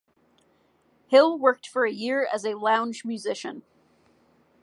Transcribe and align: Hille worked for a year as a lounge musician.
Hille 1.09 1.37
worked 1.37 1.67
for 1.67 1.85
a 1.85 1.91
year 1.91 2.25
as 2.33 2.43
a 2.43 2.55
lounge 2.57 3.05
musician. 3.05 3.61